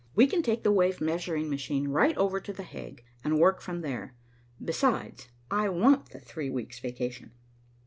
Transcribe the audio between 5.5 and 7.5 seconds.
I want the three weeks' vacation."